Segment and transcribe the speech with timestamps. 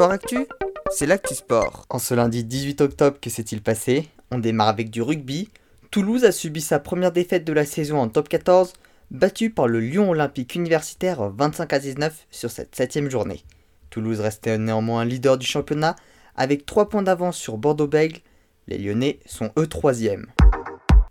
[0.00, 0.46] Sport Actu,
[0.90, 1.84] c'est l'actu sport.
[1.90, 4.08] En ce lundi 18 octobre, que s'est-il passé?
[4.30, 5.50] On démarre avec du rugby.
[5.90, 8.72] Toulouse a subi sa première défaite de la saison en top 14,
[9.10, 13.44] battue par le Lyon Olympique Universitaire 25 à 19 sur cette septième journée.
[13.90, 15.96] Toulouse restait néanmoins leader du championnat
[16.34, 18.20] avec 3 points d'avance sur Bordeaux-Bègles.
[18.68, 20.28] Les Lyonnais sont eux troisième.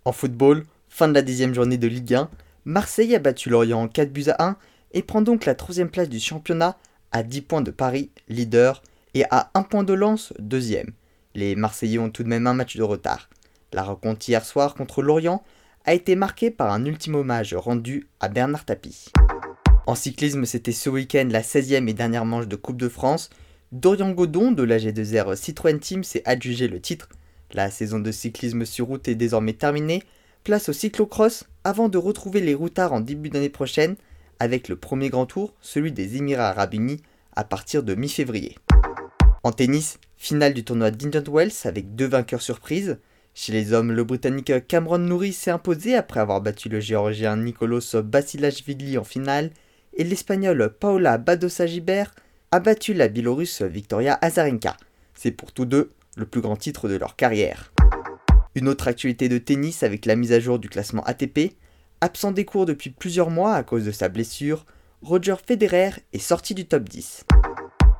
[0.04, 2.28] En football, fin de la dixième journée de Ligue 1,
[2.64, 4.56] Marseille a battu Lorient en 4 buts à 1
[4.94, 6.76] et prend donc la troisième place du championnat
[7.12, 8.82] à 10 points de Paris, leader,
[9.14, 10.92] et à 1 point de lance, deuxième.
[11.34, 13.28] Les Marseillais ont tout de même un match de retard.
[13.72, 15.42] La rencontre hier soir contre Lorient
[15.84, 19.06] a été marquée par un ultime hommage rendu à Bernard Tapie.
[19.86, 23.30] En cyclisme, c'était ce week-end la 16e et dernière manche de Coupe de France.
[23.72, 27.08] Dorian Godon de la G2R Citroën Team s'est adjugé le titre.
[27.52, 30.02] La saison de cyclisme sur route est désormais terminée.
[30.44, 33.96] Place au cyclocross avant de retrouver les routards en début d'année prochaine
[34.40, 37.02] avec le premier grand tour, celui des Émirats Arabes Unis,
[37.36, 38.56] à partir de mi-février.
[39.44, 42.98] En tennis, finale du tournoi d'Indian Wells avec deux vainqueurs surprises.
[43.32, 48.02] Chez les hommes, le Britannique Cameron Nouri s'est imposé après avoir battu le Géorgien Nicolos
[48.02, 49.50] Basilashvili en finale
[49.94, 52.14] et l'Espagnol Paola Badosa-Gibert
[52.50, 54.76] a battu la Biélorusse Victoria Azarenka.
[55.14, 57.72] C'est pour tous deux le plus grand titre de leur carrière.
[58.54, 61.54] Une autre actualité de tennis avec la mise à jour du classement ATP.
[62.02, 64.64] Absent des cours depuis plusieurs mois à cause de sa blessure,
[65.02, 67.26] Roger Federer est sorti du top 10.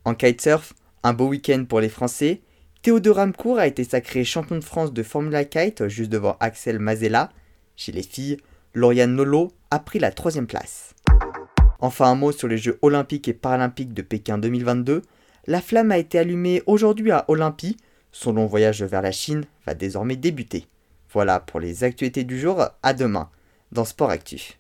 [0.07, 2.41] En kitesurf, un beau week-end pour les Français.
[2.81, 7.29] Théodore Ramcourt a été sacré champion de France de Formula Kite juste devant Axel Mazella.
[7.77, 8.39] Chez les filles,
[8.73, 10.95] Lauriane Nolo a pris la troisième place.
[11.81, 15.03] Enfin un mot sur les Jeux olympiques et paralympiques de Pékin 2022.
[15.47, 17.77] La flamme a été allumée aujourd'hui à Olympie.
[18.13, 20.69] Son long voyage vers la Chine va désormais débuter.
[21.13, 23.29] Voilà pour les actualités du jour, à demain
[23.73, 24.49] dans Sport Actif.